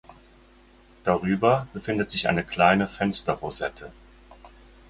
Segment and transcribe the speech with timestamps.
[1.03, 3.91] Darüber befindet sich eine kleine Fensterrosette.